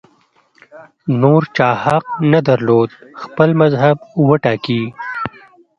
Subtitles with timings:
[1.21, 2.89] نور چا حق نه درلود
[3.21, 4.83] خپل مذهب وټاکي